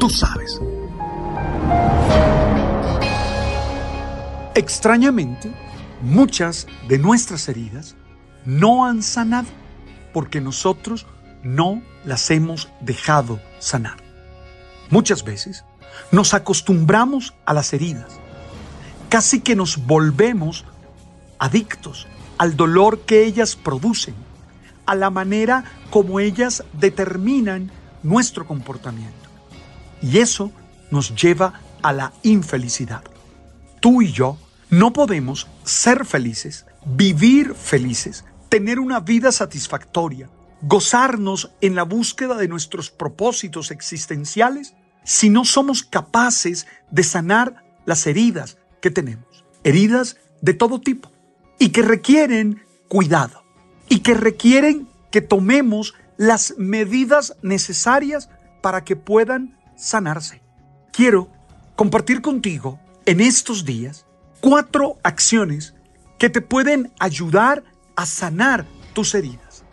Tú 0.00 0.08
sabes. 0.08 0.58
Extrañamente, 4.54 5.52
muchas 6.00 6.66
de 6.88 6.98
nuestras 6.98 7.46
heridas 7.50 7.96
no 8.46 8.86
han 8.86 9.02
sanado 9.02 9.48
porque 10.14 10.40
nosotros 10.40 11.06
no 11.42 11.82
las 12.06 12.30
hemos 12.30 12.70
dejado 12.80 13.40
sanar. 13.58 13.98
Muchas 14.88 15.22
veces 15.22 15.66
nos 16.10 16.32
acostumbramos 16.32 17.34
a 17.44 17.52
las 17.52 17.74
heridas 17.74 18.18
casi 19.10 19.40
que 19.40 19.54
nos 19.54 19.86
volvemos 19.86 20.64
adictos 21.38 22.06
al 22.38 22.56
dolor 22.56 23.00
que 23.00 23.26
ellas 23.26 23.54
producen, 23.54 24.14
a 24.86 24.94
la 24.94 25.10
manera 25.10 25.64
como 25.90 26.20
ellas 26.20 26.64
determinan 26.72 27.70
nuestro 28.02 28.46
comportamiento. 28.46 29.29
Y 30.02 30.18
eso 30.18 30.52
nos 30.90 31.14
lleva 31.14 31.60
a 31.82 31.92
la 31.92 32.12
infelicidad. 32.22 33.02
Tú 33.80 34.02
y 34.02 34.12
yo 34.12 34.38
no 34.70 34.92
podemos 34.92 35.48
ser 35.64 36.04
felices, 36.04 36.66
vivir 36.84 37.54
felices, 37.54 38.24
tener 38.48 38.78
una 38.78 39.00
vida 39.00 39.32
satisfactoria, 39.32 40.28
gozarnos 40.62 41.52
en 41.60 41.74
la 41.74 41.84
búsqueda 41.84 42.36
de 42.36 42.48
nuestros 42.48 42.90
propósitos 42.90 43.70
existenciales 43.70 44.74
si 45.04 45.30
no 45.30 45.44
somos 45.44 45.82
capaces 45.82 46.66
de 46.90 47.02
sanar 47.02 47.64
las 47.86 48.06
heridas 48.06 48.58
que 48.80 48.90
tenemos, 48.90 49.44
heridas 49.64 50.18
de 50.42 50.54
todo 50.54 50.80
tipo, 50.80 51.10
y 51.58 51.70
que 51.70 51.82
requieren 51.82 52.62
cuidado, 52.88 53.44
y 53.88 54.00
que 54.00 54.14
requieren 54.14 54.88
que 55.10 55.20
tomemos 55.20 55.94
las 56.16 56.54
medidas 56.58 57.36
necesarias 57.42 58.28
para 58.60 58.84
que 58.84 58.96
puedan 58.96 59.58
sanarse. 59.80 60.42
Quiero 60.92 61.28
compartir 61.76 62.20
contigo 62.20 62.78
en 63.06 63.20
estos 63.20 63.64
días 63.64 64.06
cuatro 64.40 64.98
acciones 65.02 65.74
que 66.18 66.28
te 66.28 66.40
pueden 66.40 66.92
ayudar 66.98 67.64
a 67.96 68.06
sanar 68.06 68.66
tus 68.92 69.14
heridas. 69.14 69.64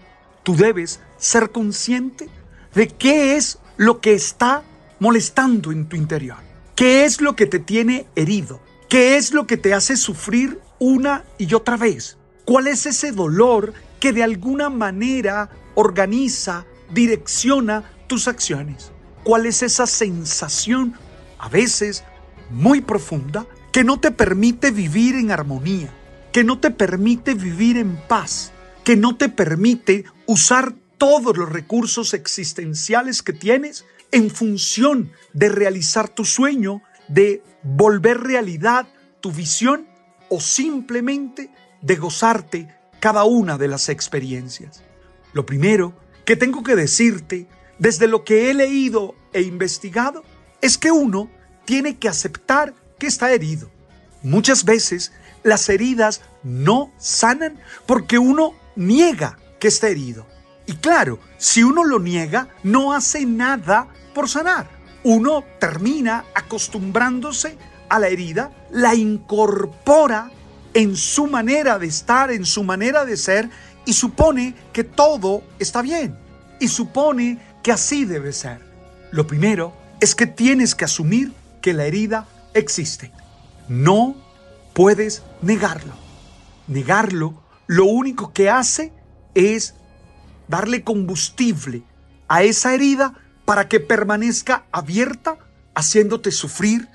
Tú 0.44 0.56
debes 0.56 1.02
ser 1.18 1.52
consciente 1.52 2.30
de 2.74 2.88
qué 2.88 3.36
es 3.36 3.60
lo 3.76 4.00
que 4.00 4.14
está 4.14 4.64
molestando 5.00 5.72
en 5.72 5.88
tu 5.88 5.96
interior, 5.96 6.38
qué 6.76 7.06
es 7.06 7.22
lo 7.22 7.36
que 7.36 7.46
te 7.46 7.60
tiene 7.60 8.08
herido, 8.16 8.62
¿Qué 8.90 9.18
es 9.18 9.34
lo 9.34 9.48
que 9.48 9.58
te 9.58 9.74
hace 9.74 9.98
sufrir 9.98 10.62
una 10.80 11.26
y 11.38 11.54
otra 11.54 11.76
vez? 11.76 12.18
¿Cuál 12.46 12.68
es 12.68 12.86
ese 12.86 13.12
dolor 13.12 13.74
que 14.00 14.14
de 14.14 14.24
alguna 14.24 14.70
manera 14.70 15.50
organiza, 15.76 16.66
direcciona 16.94 17.84
tus 18.08 18.30
acciones? 18.30 18.94
¿Cuál 19.28 19.46
es 19.46 19.62
esa 19.62 19.88
sensación, 19.88 20.94
a 21.38 21.50
veces 21.50 22.06
muy 22.50 22.80
profunda, 22.80 23.46
que 23.74 23.84
no 23.84 24.00
te 24.00 24.12
permite 24.12 24.72
vivir 24.72 25.16
en 25.16 25.32
armonía, 25.32 25.94
que 26.32 26.46
no 26.46 26.60
te 26.60 26.72
permite 26.72 27.34
vivir 27.34 27.76
en 27.76 27.98
paz, 28.08 28.54
que 28.86 28.96
no 28.96 29.18
te 29.18 29.28
permite 29.28 30.06
usar 30.28 30.74
todos 30.98 31.36
los 31.36 31.50
recursos 31.50 32.14
existenciales 32.14 33.22
que 33.22 33.34
tienes 33.34 33.84
en 34.14 34.30
función 34.30 35.12
de 35.34 35.50
realizar 35.50 36.08
tu 36.08 36.24
sueño, 36.24 36.82
de 37.10 37.44
volver 37.64 38.22
realidad 38.22 38.88
tu 39.20 39.34
visión 39.34 39.90
o 40.30 40.40
simplemente 40.40 41.52
de 41.82 41.96
gozarte 41.98 42.74
cada 43.02 43.26
una 43.26 43.58
de 43.58 43.68
las 43.68 43.90
experiencias. 43.90 44.86
Lo 45.34 45.46
primero 45.46 45.94
que 46.24 46.38
tengo 46.38 46.64
que 46.64 46.78
decirte 46.78 47.46
desde 47.80 48.08
lo 48.08 48.24
que 48.24 48.50
he 48.50 48.54
leído 48.54 49.16
e 49.34 49.42
investigado 49.42 50.24
es 50.62 50.78
que 50.78 50.92
uno 50.92 51.30
tiene 51.66 51.98
que 51.98 52.10
aceptar 52.10 52.74
que 52.98 53.08
está 53.08 53.32
herido. 53.32 53.70
Muchas 54.24 54.66
veces 54.66 55.12
las 55.44 55.70
heridas 55.70 56.22
no 56.44 56.92
sanan 56.98 57.60
porque 57.86 58.18
uno 58.18 58.54
niega 58.76 59.38
que 59.60 59.68
está 59.68 59.90
herido. 59.90 60.26
Y 60.66 60.74
claro, 60.74 61.20
si 61.38 61.64
uno 61.64 61.84
lo 61.84 62.00
niega, 62.00 62.50
no 62.64 62.94
hace 62.94 63.26
nada 63.26 63.88
por 64.14 64.28
sanar 64.28 64.78
uno 65.08 65.44
termina 65.58 66.26
acostumbrándose 66.34 67.58
a 67.88 67.98
la 67.98 68.10
herida, 68.10 68.52
la 68.72 68.94
incorpora 68.94 70.30
en 70.74 70.98
su 70.98 71.28
manera 71.28 71.80
de 71.80 71.88
estar, 71.88 72.30
en 72.30 72.46
su 72.46 72.62
manera 72.62 73.06
de 73.06 73.16
ser, 73.16 73.50
y 73.86 73.94
supone 73.94 74.54
que 74.74 74.84
todo 74.84 75.44
está 75.60 75.82
bien, 75.82 76.20
y 76.60 76.68
supone 76.68 77.40
que 77.68 77.74
así 77.74 78.06
debe 78.06 78.32
ser. 78.32 78.62
Lo 79.12 79.28
primero 79.28 79.74
es 80.00 80.16
que 80.16 80.26
tienes 80.26 80.74
que 80.74 80.86
asumir 80.86 81.34
que 81.62 81.74
la 81.74 81.84
herida 81.84 82.26
existe. 82.54 83.12
No 83.68 84.16
puedes 84.74 85.22
negarlo. 85.42 85.92
Negarlo 86.70 87.44
lo 87.66 87.84
único 87.84 88.32
que 88.32 88.50
hace 88.50 88.94
es 89.34 89.74
darle 90.48 90.86
combustible 90.86 91.84
a 92.30 92.42
esa 92.44 92.74
herida 92.74 93.16
para 93.44 93.68
que 93.68 93.82
permanezca 93.82 94.64
abierta, 94.72 95.38
haciéndote 95.76 96.32
sufrir, 96.32 96.88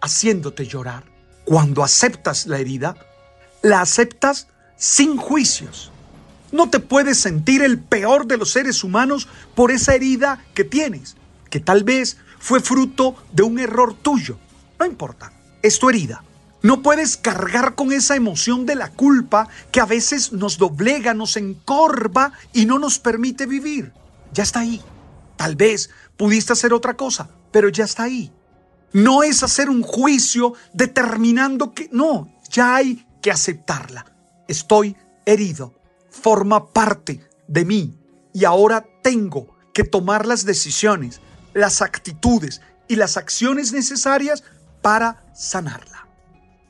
haciéndote 0.00 0.64
llorar. 0.64 1.02
Cuando 1.44 1.82
aceptas 1.82 2.46
la 2.46 2.60
herida, 2.60 2.94
la 3.62 3.80
aceptas 3.80 4.46
sin 4.76 5.16
juicios. 5.16 5.90
No 6.52 6.68
te 6.68 6.80
puedes 6.80 7.18
sentir 7.18 7.62
el 7.62 7.78
peor 7.78 8.26
de 8.26 8.36
los 8.36 8.50
seres 8.50 8.82
humanos 8.82 9.28
por 9.54 9.70
esa 9.70 9.94
herida 9.94 10.44
que 10.54 10.64
tienes, 10.64 11.16
que 11.48 11.60
tal 11.60 11.84
vez 11.84 12.16
fue 12.38 12.60
fruto 12.60 13.14
de 13.32 13.42
un 13.42 13.58
error 13.58 13.94
tuyo. 13.94 14.38
No 14.78 14.86
importa, 14.86 15.32
es 15.62 15.78
tu 15.78 15.88
herida. 15.88 16.24
No 16.62 16.82
puedes 16.82 17.16
cargar 17.16 17.74
con 17.74 17.92
esa 17.92 18.16
emoción 18.16 18.66
de 18.66 18.74
la 18.74 18.90
culpa 18.90 19.48
que 19.70 19.80
a 19.80 19.86
veces 19.86 20.32
nos 20.32 20.58
doblega, 20.58 21.14
nos 21.14 21.36
encorva 21.36 22.32
y 22.52 22.66
no 22.66 22.78
nos 22.78 22.98
permite 22.98 23.46
vivir. 23.46 23.92
Ya 24.32 24.42
está 24.42 24.60
ahí. 24.60 24.82
Tal 25.36 25.56
vez 25.56 25.90
pudiste 26.18 26.52
hacer 26.52 26.74
otra 26.74 26.94
cosa, 26.94 27.30
pero 27.50 27.70
ya 27.70 27.84
está 27.84 28.02
ahí. 28.02 28.30
No 28.92 29.22
es 29.22 29.42
hacer 29.42 29.70
un 29.70 29.82
juicio 29.82 30.52
determinando 30.74 31.72
que 31.72 31.88
no, 31.92 32.30
ya 32.50 32.74
hay 32.74 33.06
que 33.22 33.30
aceptarla. 33.30 34.04
Estoy 34.48 34.96
herido, 35.24 35.79
forma 36.10 36.72
parte 36.72 37.26
de 37.48 37.64
mí 37.64 37.98
y 38.32 38.44
ahora 38.44 38.86
tengo 39.02 39.56
que 39.72 39.84
tomar 39.84 40.26
las 40.26 40.44
decisiones, 40.44 41.20
las 41.54 41.82
actitudes 41.82 42.60
y 42.88 42.96
las 42.96 43.16
acciones 43.16 43.72
necesarias 43.72 44.44
para 44.82 45.24
sanarla. 45.34 46.08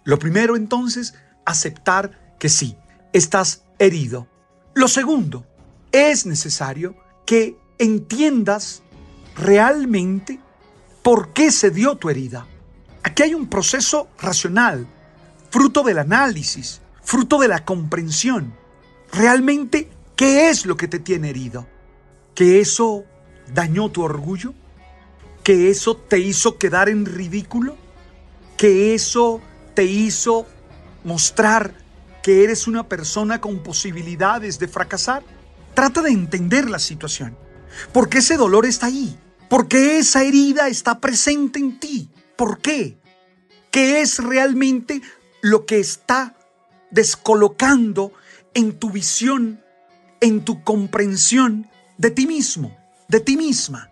Lo 0.04 0.18
primero 0.18 0.56
entonces, 0.56 1.14
aceptar 1.44 2.34
que 2.38 2.48
sí, 2.48 2.76
estás 3.12 3.64
herido. 3.78 4.26
Lo 4.74 4.88
segundo, 4.88 5.46
es 5.92 6.26
necesario 6.26 6.96
que 7.26 7.56
entiendas 7.78 8.82
realmente 9.36 10.40
por 11.02 11.32
qué 11.32 11.50
se 11.50 11.70
dio 11.70 11.96
tu 11.96 12.10
herida. 12.10 12.46
Aquí 13.02 13.22
hay 13.22 13.34
un 13.34 13.48
proceso 13.48 14.08
racional, 14.20 14.86
fruto 15.50 15.82
del 15.82 15.98
análisis, 15.98 16.80
fruto 17.02 17.38
de 17.38 17.48
la 17.48 17.64
comprensión. 17.64 18.54
Realmente, 19.12 19.90
¿qué 20.16 20.48
es 20.48 20.66
lo 20.66 20.76
que 20.76 20.88
te 20.88 20.98
tiene 20.98 21.30
herido? 21.30 21.66
¿Que 22.34 22.60
eso 22.60 23.04
dañó 23.52 23.90
tu 23.90 24.02
orgullo? 24.02 24.54
que 25.42 25.70
eso 25.70 25.96
te 25.96 26.18
hizo 26.18 26.58
quedar 26.58 26.88
en 26.88 27.06
ridículo, 27.06 27.76
que 28.56 28.94
eso 28.94 29.40
te 29.74 29.84
hizo 29.84 30.46
mostrar 31.04 31.74
que 32.22 32.44
eres 32.44 32.66
una 32.66 32.88
persona 32.88 33.40
con 33.40 33.62
posibilidades 33.62 34.58
de 34.58 34.68
fracasar. 34.68 35.22
Trata 35.74 36.02
de 36.02 36.10
entender 36.10 36.68
la 36.68 36.78
situación. 36.78 37.36
¿Por 37.92 38.08
qué 38.08 38.18
ese 38.18 38.36
dolor 38.36 38.66
está 38.66 38.86
ahí? 38.86 39.18
¿Por 39.48 39.66
qué 39.68 39.98
esa 39.98 40.22
herida 40.22 40.68
está 40.68 41.00
presente 41.00 41.58
en 41.58 41.80
ti? 41.80 42.10
¿Por 42.36 42.58
qué? 42.58 42.98
¿Qué 43.70 44.00
es 44.02 44.18
realmente 44.18 45.00
lo 45.40 45.64
que 45.64 45.80
está 45.80 46.36
descolocando 46.90 48.12
en 48.54 48.72
tu 48.78 48.90
visión, 48.90 49.62
en 50.20 50.44
tu 50.44 50.62
comprensión 50.62 51.68
de 51.98 52.10
ti 52.10 52.26
mismo, 52.26 52.76
de 53.08 53.20
ti 53.20 53.36
misma? 53.36 53.90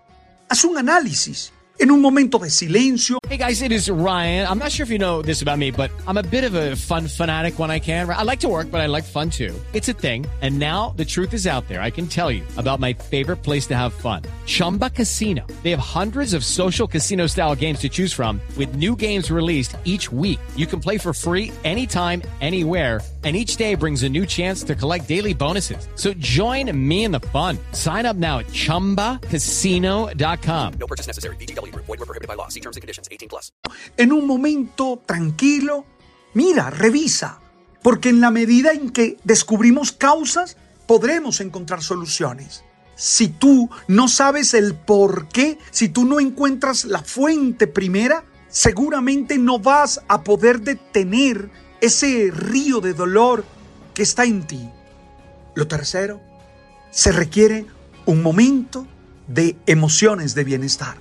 Haz 0.49 0.65
un 0.65 0.79
análisis 0.79 1.53
en 1.79 1.91
un 1.91 2.01
momento 2.01 2.39
de 2.39 2.51
silencio. 2.51 3.19
Hey 3.29 3.37
guys, 3.37 3.63
it 3.63 3.73
is 3.73 3.91
Ryan. 3.91 4.47
I'm 4.49 4.59
not 4.59 4.73
sure 4.73 4.85
if 4.85 4.91
you 4.91 4.99
know 4.99 5.23
this 5.23 5.43
about 5.43 5.59
me, 5.59 5.71
but 5.71 5.91
I'm 6.07 6.17
a 6.17 6.23
bit 6.23 6.45
of 6.45 6.55
a 6.55 6.77
fun 6.77 7.07
fanatic 7.07 7.59
when 7.59 7.71
I 7.71 7.79
can. 7.79 8.09
I 8.09 8.23
like 8.23 8.41
to 8.41 8.49
work, 8.49 8.71
but 8.71 8.81
I 8.81 8.87
like 8.87 9.05
fun 9.05 9.31
too. 9.31 9.55
It's 9.73 9.89
a 9.89 9.93
thing. 9.93 10.27
And 10.41 10.59
now 10.59 10.95
the 10.97 11.05
truth 11.05 11.35
is 11.35 11.47
out 11.47 11.69
there. 11.69 11.83
I 11.83 11.91
can 11.91 12.07
tell 12.07 12.31
you 12.31 12.43
about 12.57 12.81
my 12.81 12.95
favorite 12.95 13.43
place 13.43 13.67
to 13.67 13.77
have 13.77 13.93
fun. 13.93 14.23
Chumba 14.47 14.91
Casino. 14.91 15.47
They 15.63 15.71
have 15.71 15.81
hundreds 15.81 16.33
of 16.33 16.45
social 16.45 16.87
casino 16.87 17.27
style 17.27 17.55
games 17.55 17.81
to 17.81 17.89
choose 17.89 18.13
from 18.13 18.41
with 18.57 18.77
new 18.77 18.97
games 18.97 19.31
released 19.31 19.77
each 19.85 20.11
week. 20.13 20.41
You 20.57 20.67
can 20.67 20.81
play 20.81 20.99
for 20.99 21.13
free 21.13 21.53
anytime, 21.65 22.23
anywhere 22.41 23.01
and 23.25 23.35
each 23.35 23.57
day 23.57 23.75
brings 23.75 24.05
a 24.05 24.09
new 24.09 24.25
chance 24.25 24.63
to 24.63 24.77
collect 24.77 25.09
daily 25.09 25.35
bonuses. 25.35 25.89
So 25.97 26.13
join 26.21 26.71
me 26.73 27.03
in 27.03 27.11
the 27.11 27.19
fun. 27.33 27.59
Sign 27.73 28.07
up 28.07 28.17
now 28.17 28.39
at 28.39 28.47
ChumbaCasino.com. 28.47 30.73
No 30.79 30.87
purchase 30.87 31.09
necessary. 31.09 31.35
BGW. 31.37 31.75
Void 31.75 31.89
were 31.89 32.07
prohibited 32.07 32.29
by 32.29 32.35
law. 32.35 32.47
See 32.47 32.61
terms 32.61 32.77
and 32.77 32.81
conditions. 32.81 33.09
18 33.11 33.29
plus. 33.29 33.51
En 33.97 34.13
un 34.13 34.25
momento 34.27 35.03
tranquilo, 35.05 35.85
mira, 36.35 36.71
revisa, 36.71 37.41
porque 37.83 38.11
en 38.11 38.21
la 38.21 38.31
medida 38.31 38.71
en 38.73 38.91
que 38.91 39.17
descubrimos 39.25 39.91
causas, 39.91 40.57
podremos 40.87 41.41
encontrar 41.41 41.83
soluciones. 41.83 42.63
Si 42.97 43.29
tú 43.29 43.71
no 43.87 44.09
sabes 44.09 44.55
el 44.55 44.75
por 44.75 45.29
qué, 45.29 45.59
si 45.71 45.89
tú 45.89 46.05
no 46.05 46.19
encuentras 46.19 46.85
la 46.85 47.01
fuente 47.01 47.69
primera, 47.69 48.25
seguramente 48.49 49.39
no 49.39 49.61
vas 49.61 50.01
a 50.09 50.25
poder 50.25 50.63
detener 50.63 51.49
ese 51.81 52.31
río 52.33 52.81
de 52.81 52.95
dolor 52.95 53.45
que 53.95 54.03
está 54.03 54.25
en 54.25 54.47
ti. 54.47 54.71
Lo 55.55 55.67
tercero, 55.67 56.21
se 56.91 57.13
requiere 57.13 57.67
un 58.07 58.23
momento 58.23 58.87
de 59.27 59.57
emociones 59.67 60.35
de 60.35 60.45
bienestar. 60.45 60.97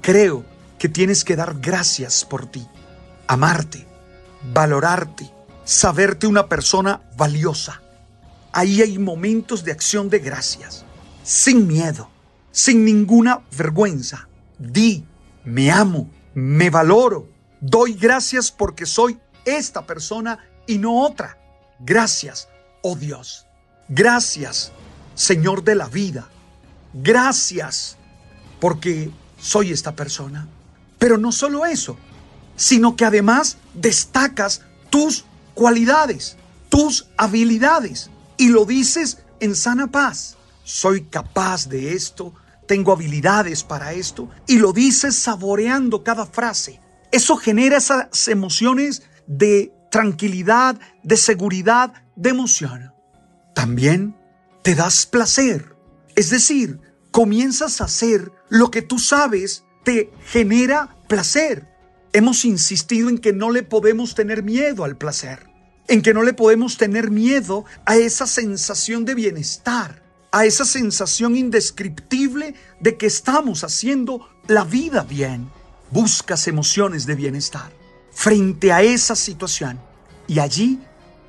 Creo 0.00 0.44
que 0.78 0.88
tienes 0.88 1.24
que 1.24 1.36
dar 1.36 1.60
gracias 1.60 2.24
por 2.24 2.46
ti, 2.46 2.66
amarte, 3.26 3.86
valorarte, 4.52 5.30
saberte 5.64 6.26
una 6.26 6.48
persona 6.48 7.02
valiosa. 7.16 7.82
Ahí 8.52 8.82
hay 8.82 8.98
momentos 8.98 9.62
de 9.64 9.72
acción 9.72 10.08
de 10.08 10.18
gracias, 10.18 10.84
sin 11.22 11.66
miedo, 11.66 12.10
sin 12.50 12.84
ninguna 12.84 13.42
vergüenza. 13.56 14.28
Di, 14.58 15.04
me 15.44 15.70
amo, 15.70 16.10
me 16.34 16.70
valoro, 16.70 17.28
doy 17.60 17.94
gracias 17.94 18.50
porque 18.50 18.86
soy 18.86 19.18
esta 19.44 19.86
persona 19.86 20.38
y 20.66 20.78
no 20.78 21.02
otra. 21.02 21.38
Gracias, 21.80 22.48
oh 22.82 22.96
Dios. 22.96 23.46
Gracias, 23.88 24.72
Señor 25.14 25.64
de 25.64 25.74
la 25.74 25.88
vida. 25.88 26.28
Gracias 26.92 27.96
porque 28.60 29.10
soy 29.40 29.72
esta 29.72 29.96
persona. 29.96 30.48
Pero 30.98 31.16
no 31.16 31.32
solo 31.32 31.64
eso, 31.64 31.96
sino 32.56 32.94
que 32.94 33.04
además 33.04 33.56
destacas 33.74 34.62
tus 34.90 35.24
cualidades, 35.54 36.36
tus 36.68 37.06
habilidades 37.16 38.10
y 38.36 38.48
lo 38.48 38.64
dices 38.64 39.18
en 39.40 39.56
sana 39.56 39.86
paz. 39.86 40.36
Soy 40.62 41.02
capaz 41.04 41.68
de 41.68 41.94
esto, 41.94 42.34
tengo 42.66 42.92
habilidades 42.92 43.64
para 43.64 43.92
esto 43.92 44.28
y 44.46 44.58
lo 44.58 44.72
dices 44.72 45.16
saboreando 45.18 46.04
cada 46.04 46.26
frase. 46.26 46.80
Eso 47.10 47.36
genera 47.36 47.78
esas 47.78 48.28
emociones 48.28 49.02
de 49.30 49.72
tranquilidad, 49.92 50.76
de 51.04 51.16
seguridad, 51.16 51.92
de 52.16 52.30
emoción. 52.30 52.92
También 53.54 54.16
te 54.62 54.74
das 54.74 55.06
placer. 55.06 55.76
Es 56.16 56.30
decir, 56.30 56.80
comienzas 57.12 57.80
a 57.80 57.84
hacer 57.84 58.32
lo 58.48 58.72
que 58.72 58.82
tú 58.82 58.98
sabes 58.98 59.64
te 59.84 60.10
genera 60.26 60.96
placer. 61.08 61.68
Hemos 62.12 62.44
insistido 62.44 63.08
en 63.08 63.18
que 63.18 63.32
no 63.32 63.52
le 63.52 63.62
podemos 63.62 64.16
tener 64.16 64.42
miedo 64.42 64.82
al 64.82 64.98
placer, 64.98 65.48
en 65.86 66.02
que 66.02 66.12
no 66.12 66.24
le 66.24 66.32
podemos 66.32 66.76
tener 66.76 67.12
miedo 67.12 67.64
a 67.86 67.96
esa 67.96 68.26
sensación 68.26 69.04
de 69.04 69.14
bienestar, 69.14 70.02
a 70.32 70.44
esa 70.44 70.64
sensación 70.64 71.36
indescriptible 71.36 72.54
de 72.80 72.96
que 72.96 73.06
estamos 73.06 73.62
haciendo 73.62 74.28
la 74.48 74.64
vida 74.64 75.04
bien. 75.04 75.48
Buscas 75.92 76.48
emociones 76.48 77.06
de 77.06 77.14
bienestar 77.14 77.79
frente 78.12 78.72
a 78.72 78.82
esa 78.82 79.16
situación 79.16 79.80
y 80.26 80.38
allí 80.38 80.80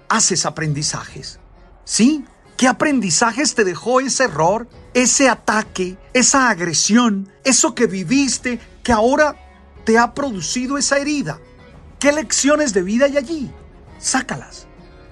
haces 0.09 0.45
aprendizajes. 0.45 1.39
¿Sí? 1.85 2.25
¿Qué 2.57 2.67
aprendizajes 2.67 3.55
te 3.55 3.63
dejó 3.63 4.01
ese 4.01 4.25
error, 4.25 4.67
ese 4.93 5.29
ataque, 5.29 5.97
esa 6.13 6.49
agresión, 6.49 7.31
eso 7.43 7.73
que 7.73 7.87
viviste 7.87 8.59
que 8.83 8.91
ahora 8.91 9.35
te 9.83 9.97
ha 9.97 10.13
producido 10.13 10.77
esa 10.77 10.99
herida? 10.99 11.39
¿Qué 11.99 12.11
lecciones 12.11 12.73
de 12.73 12.83
vida 12.83 13.05
hay 13.05 13.17
allí? 13.17 13.51
Sácalas. 13.99 14.67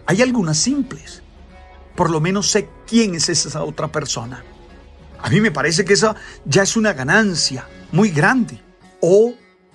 Hay 0.05 0.21
algunas 0.21 0.57
simples. 0.57 1.23
Por 1.95 2.09
lo 2.09 2.19
menos 2.19 2.51
sé 2.51 2.69
quién 2.87 3.15
es 3.15 3.29
esa 3.29 3.63
otra 3.63 3.87
persona. 3.91 4.43
A 5.21 5.29
mí 5.29 5.41
me 5.41 5.51
parece 5.51 5.85
que 5.85 5.93
esa 5.93 6.15
ya 6.45 6.63
es 6.63 6.77
una 6.77 6.93
ganancia 6.93 7.67
muy 7.91 8.09
grande. 8.09 8.61
O 9.01 9.33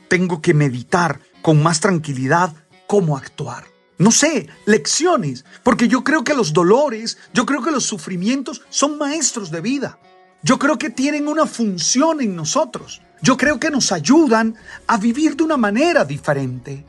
tengo 0.08 0.40
que 0.40 0.54
meditar 0.54 1.20
con 1.44 1.62
más 1.62 1.78
tranquilidad 1.78 2.54
cómo 2.86 3.18
actuar. 3.18 3.64
No 3.98 4.10
sé, 4.10 4.48
lecciones, 4.64 5.44
porque 5.62 5.88
yo 5.88 6.02
creo 6.02 6.24
que 6.24 6.32
los 6.32 6.54
dolores, 6.54 7.18
yo 7.34 7.44
creo 7.44 7.62
que 7.62 7.70
los 7.70 7.84
sufrimientos 7.84 8.62
son 8.70 8.96
maestros 8.96 9.50
de 9.50 9.60
vida. 9.60 9.98
Yo 10.42 10.58
creo 10.58 10.78
que 10.78 10.88
tienen 10.88 11.28
una 11.28 11.44
función 11.44 12.22
en 12.22 12.34
nosotros. 12.34 13.02
Yo 13.20 13.36
creo 13.36 13.60
que 13.60 13.70
nos 13.70 13.92
ayudan 13.92 14.54
a 14.86 14.96
vivir 14.96 15.36
de 15.36 15.44
una 15.44 15.58
manera 15.58 16.06
diferente. 16.06 16.86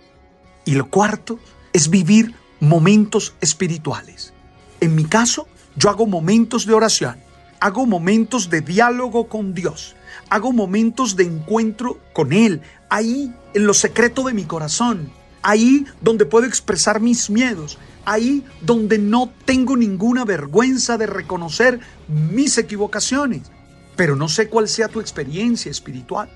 Y 0.64 0.76
lo 0.76 0.90
cuarto 0.90 1.38
es 1.74 1.90
vivir 1.90 2.34
momentos 2.62 3.34
espirituales. 3.42 4.32
En 4.80 4.96
mi 4.96 5.04
caso, 5.04 5.50
yo 5.76 5.90
hago 5.90 6.08
momentos 6.08 6.66
de 6.66 6.74
oración, 6.74 7.18
hago 7.60 7.86
momentos 7.86 8.50
de 8.50 8.62
diálogo 8.62 9.28
con 9.28 9.54
Dios, 9.54 9.98
hago 10.30 10.52
momentos 10.52 11.16
de 11.16 11.26
encuentro 11.26 12.00
con 12.14 12.34
Él, 12.34 12.62
ahí 12.90 13.34
en 13.54 13.66
lo 13.66 13.74
secreto 13.74 14.24
de 14.24 14.34
mi 14.34 14.44
corazón, 14.44 15.12
ahí 15.42 15.86
donde 16.02 16.26
puedo 16.26 16.46
expresar 16.46 17.00
mis 17.00 17.30
miedos, 17.30 17.78
ahí 18.06 18.46
donde 18.62 18.98
no 18.98 19.32
tengo 19.46 19.76
ninguna 19.78 20.26
vergüenza 20.26 20.98
de 20.98 21.08
reconocer 21.08 21.80
mis 22.08 22.58
equivocaciones. 22.58 23.52
Pero 23.96 24.16
no 24.16 24.28
sé 24.28 24.50
cuál 24.50 24.68
sea 24.68 24.88
tu 24.88 25.00
experiencia 25.00 25.72
espiritual. 25.72 26.30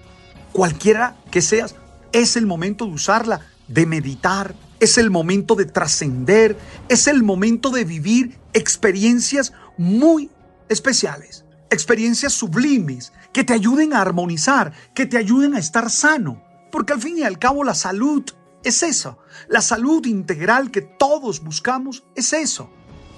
Cualquiera 0.54 1.18
que 1.32 1.42
seas, 1.42 1.76
es 2.12 2.36
el 2.36 2.46
momento 2.46 2.86
de 2.86 2.94
usarla, 2.94 3.42
de 3.68 3.86
meditar, 3.86 4.56
es 4.80 4.98
el 4.98 5.10
momento 5.10 5.56
de 5.56 5.66
trascender, 5.66 6.58
es 6.88 7.08
el 7.08 7.24
momento 7.24 7.70
de 7.70 7.84
vivir 7.84 8.38
experiencias 8.54 9.54
muy 9.78 10.30
especiales, 10.70 11.46
experiencias 11.70 12.34
sublimes 12.34 13.14
que 13.32 13.44
te 13.44 13.54
ayuden 13.54 13.94
a 13.94 14.02
armonizar, 14.02 14.74
que 14.94 15.06
te 15.06 15.18
ayuden 15.18 15.54
a 15.56 15.60
estar 15.60 15.90
sano, 15.90 16.44
porque 16.72 16.94
al 16.94 17.02
fin 17.02 17.18
y 17.18 17.24
al 17.24 17.40
cabo 17.40 17.64
la 17.64 17.76
salud 17.76 18.24
es 18.64 18.84
eso, 18.84 19.20
la 19.48 19.62
salud 19.62 20.06
integral 20.06 20.72
que 20.72 20.82
todos 20.82 21.42
buscamos 21.44 22.04
es 22.16 22.34
eso. 22.34 22.70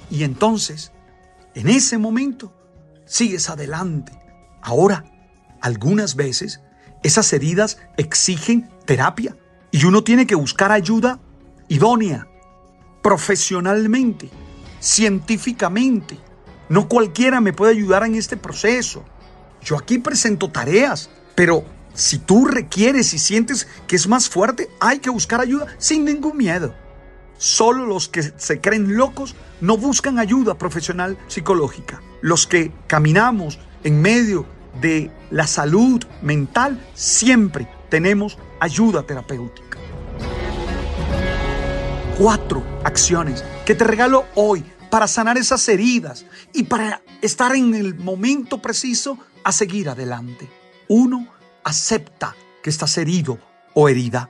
Y 0.10 0.24
entonces, 0.24 0.92
en 1.56 1.68
ese 1.70 1.98
momento, 1.98 2.54
sigues 3.06 3.50
adelante. 3.50 4.12
Ahora, 4.62 5.06
algunas 5.62 6.16
veces, 6.16 6.62
esas 7.04 7.32
heridas 7.34 7.78
exigen 7.98 8.70
terapia 8.86 9.36
y 9.72 9.86
uno 9.86 10.04
tiene 10.04 10.28
que 10.28 10.36
buscar 10.36 10.72
ayuda 10.72 11.20
idónea, 11.68 12.28
profesionalmente, 13.02 14.30
científicamente. 14.80 16.20
No 16.72 16.88
cualquiera 16.88 17.42
me 17.42 17.52
puede 17.52 17.74
ayudar 17.74 18.06
en 18.06 18.16
este 18.16 18.38
proceso. 18.38 19.04
Yo 19.62 19.78
aquí 19.78 19.98
presento 19.98 20.50
tareas, 20.50 21.10
pero 21.36 21.66
si 21.94 22.18
tú 22.18 22.46
requieres 22.46 23.14
y 23.14 23.20
sientes 23.20 23.68
que 23.88 23.98
es 23.98 24.08
más 24.08 24.30
fuerte, 24.30 24.70
hay 24.80 25.00
que 25.00 25.10
buscar 25.10 25.42
ayuda 25.42 25.68
sin 25.80 26.06
ningún 26.06 26.38
miedo. 26.38 26.74
Solo 27.38 27.86
los 27.86 28.08
que 28.08 28.24
se 28.24 28.62
creen 28.62 28.96
locos 28.96 29.36
no 29.60 29.76
buscan 29.76 30.18
ayuda 30.18 30.58
profesional 30.58 31.18
psicológica. 31.28 32.02
Los 32.22 32.48
que 32.48 32.72
caminamos 32.88 33.60
en 33.84 34.02
medio 34.02 34.46
de 34.80 35.12
la 35.30 35.48
salud 35.48 36.02
mental, 36.22 36.82
siempre 36.94 37.68
tenemos 37.90 38.38
ayuda 38.62 39.04
terapéutica. 39.04 39.78
Cuatro 42.18 42.64
acciones 42.86 43.44
que 43.66 43.76
te 43.76 43.84
regalo 43.84 44.24
hoy 44.36 44.64
para 44.92 45.08
sanar 45.08 45.38
esas 45.38 45.68
heridas 45.70 46.26
y 46.54 46.64
para 46.64 47.02
estar 47.22 47.56
en 47.56 47.74
el 47.74 47.96
momento 47.96 48.62
preciso 48.62 49.18
a 49.44 49.52
seguir 49.52 49.90
adelante. 49.90 50.48
Uno, 50.90 51.28
acepta 51.64 52.36
que 52.62 52.70
estás 52.70 52.98
herido 52.98 53.40
o 53.74 53.88
herida. 53.88 54.30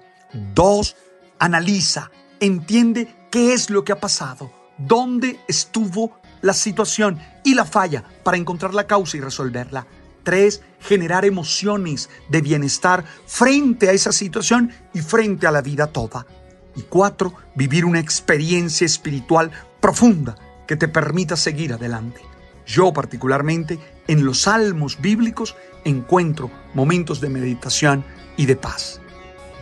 Dos, 0.54 0.96
analiza, 1.40 2.12
entiende 2.40 3.14
qué 3.32 3.54
es 3.54 3.72
lo 3.72 3.84
que 3.84 3.92
ha 3.92 4.00
pasado, 4.00 4.52
dónde 4.78 5.40
estuvo 5.48 6.22
la 6.42 6.54
situación 6.54 7.20
y 7.44 7.56
la 7.56 7.66
falla 7.66 8.04
para 8.24 8.38
encontrar 8.38 8.76
la 8.76 8.86
causa 8.86 9.18
y 9.18 9.22
resolverla. 9.22 9.88
Tres, 10.24 10.62
generar 10.80 11.26
emociones 11.26 12.08
de 12.30 12.42
bienestar 12.42 13.04
frente 13.26 13.90
a 13.90 13.94
esa 13.94 14.12
situación 14.12 14.72
y 14.94 15.02
frente 15.02 15.48
a 15.48 15.52
la 15.52 15.64
vida 15.64 15.88
toda. 15.88 16.28
Y 16.76 16.84
cuatro, 16.84 17.34
vivir 17.56 17.84
una 17.84 18.00
experiencia 18.00 18.86
espiritual 18.86 19.50
profunda 19.80 20.38
que 20.72 20.78
te 20.78 20.88
permita 20.88 21.36
seguir 21.36 21.74
adelante. 21.74 22.22
Yo 22.66 22.94
particularmente 22.94 23.78
en 24.08 24.24
los 24.24 24.44
salmos 24.44 25.02
bíblicos 25.02 25.58
encuentro 25.84 26.50
momentos 26.74 27.20
de 27.20 27.28
meditación 27.28 28.06
y 28.38 28.46
de 28.46 28.56
paz. 28.56 29.02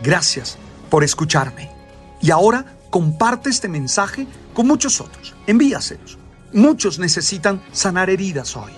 Gracias 0.04 0.56
por 0.88 1.02
escucharme. 1.02 1.68
Y 2.22 2.30
ahora 2.30 2.76
comparte 2.90 3.50
este 3.50 3.66
mensaje 3.66 4.28
con 4.54 4.68
muchos 4.68 5.00
otros. 5.00 5.34
Envíaselos. 5.48 6.16
Muchos 6.52 7.00
necesitan 7.00 7.60
sanar 7.72 8.08
heridas 8.08 8.56
hoy. 8.56 8.70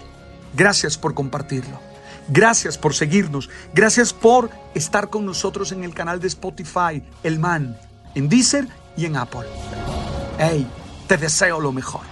Gracias 0.57 0.97
por 0.97 1.13
compartirlo. 1.13 1.81
Gracias 2.29 2.79
por 2.79 2.95
seguirnos. 2.95 3.51
Gracias 3.75 4.15
por 4.15 4.49
estar 4.75 5.11
con 5.11 5.27
nosotros 5.27 5.71
en 5.73 5.85
el 5.85 5.93
canal 5.93 6.19
de 6.19 6.29
Spotify, 6.29 7.03
El 7.25 7.39
Man, 7.39 7.79
en 8.15 8.31
Deezer 8.31 8.67
y 8.97 9.05
en 9.05 9.17
Apple. 9.17 9.47
Hey, 10.39 10.67
te 11.07 11.19
deseo 11.19 11.61
lo 11.61 11.73
mejor. 11.73 12.12